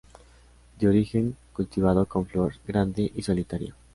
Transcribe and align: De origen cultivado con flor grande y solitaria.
De 0.79 0.87
origen 0.87 1.35
cultivado 1.53 2.07
con 2.07 2.25
flor 2.25 2.55
grande 2.65 3.11
y 3.13 3.21
solitaria. 3.21 3.75